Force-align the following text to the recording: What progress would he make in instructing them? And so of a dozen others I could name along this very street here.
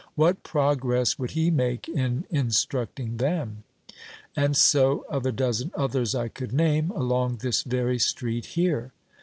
What 0.15 0.41
progress 0.41 1.19
would 1.19 1.29
he 1.37 1.51
make 1.51 1.87
in 1.87 2.25
instructing 2.31 3.17
them? 3.17 3.61
And 4.35 4.57
so 4.57 5.05
of 5.09 5.27
a 5.27 5.31
dozen 5.31 5.69
others 5.75 6.15
I 6.15 6.27
could 6.27 6.53
name 6.53 6.89
along 6.89 7.35
this 7.43 7.61
very 7.61 7.99
street 7.99 8.47
here. 8.57 8.93